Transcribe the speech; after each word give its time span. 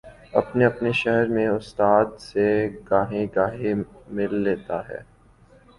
اپنے 0.33 0.65
اپنے 0.65 0.91
شہر 0.91 1.27
میں 1.27 1.47
استاد 1.47 2.05
سے 2.19 2.47
گاہے 2.91 3.25
گاہے 3.35 3.73
مل 4.15 4.35
لیتا 4.43 4.77
ہے۔ 4.89 4.99